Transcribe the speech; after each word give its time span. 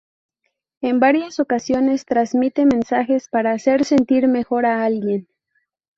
En 0.81 0.99
varias 0.99 1.39
ocasiones 1.39 2.05
transmite 2.05 2.65
mensajes 2.65 3.29
para 3.29 3.51
hacer 3.51 3.85
sentir 3.85 4.27
mejor 4.27 4.65
a 4.65 4.83
alguien. 4.83 5.27